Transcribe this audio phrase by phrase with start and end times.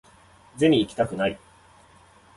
[0.57, 1.39] ゼミ行きたくない